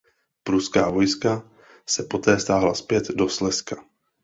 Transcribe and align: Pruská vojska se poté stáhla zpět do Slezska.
Pruská 0.43 0.89
vojska 0.89 1.51
se 1.89 2.03
poté 2.03 2.39
stáhla 2.39 2.73
zpět 2.73 3.07
do 3.07 3.29
Slezska. 3.29 3.83